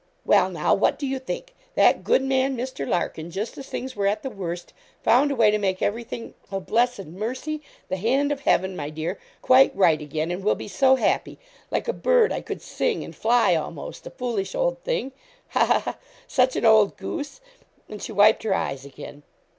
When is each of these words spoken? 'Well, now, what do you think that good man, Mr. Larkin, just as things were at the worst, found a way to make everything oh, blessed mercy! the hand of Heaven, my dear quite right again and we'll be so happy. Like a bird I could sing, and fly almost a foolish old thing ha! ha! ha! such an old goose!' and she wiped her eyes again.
'Well, 0.25 0.49
now, 0.49 0.73
what 0.73 0.97
do 0.97 1.05
you 1.05 1.19
think 1.19 1.53
that 1.75 2.03
good 2.03 2.23
man, 2.23 2.57
Mr. 2.57 2.87
Larkin, 2.87 3.29
just 3.29 3.55
as 3.59 3.67
things 3.69 3.95
were 3.95 4.07
at 4.07 4.23
the 4.23 4.31
worst, 4.31 4.73
found 5.03 5.29
a 5.29 5.35
way 5.35 5.51
to 5.51 5.59
make 5.59 5.79
everything 5.79 6.33
oh, 6.51 6.59
blessed 6.59 7.05
mercy! 7.05 7.61
the 7.87 7.97
hand 7.97 8.31
of 8.31 8.39
Heaven, 8.39 8.75
my 8.75 8.89
dear 8.89 9.19
quite 9.43 9.75
right 9.75 10.01
again 10.01 10.31
and 10.31 10.43
we'll 10.43 10.55
be 10.55 10.67
so 10.67 10.95
happy. 10.95 11.37
Like 11.69 11.87
a 11.87 11.93
bird 11.93 12.31
I 12.33 12.41
could 12.41 12.63
sing, 12.63 13.03
and 13.03 13.15
fly 13.15 13.53
almost 13.53 14.07
a 14.07 14.09
foolish 14.09 14.55
old 14.55 14.83
thing 14.83 15.11
ha! 15.49 15.65
ha! 15.67 15.79
ha! 15.81 15.97
such 16.25 16.55
an 16.55 16.65
old 16.65 16.97
goose!' 16.97 17.39
and 17.87 18.01
she 18.01 18.11
wiped 18.11 18.41
her 18.41 18.55
eyes 18.55 18.85
again. 18.85 19.21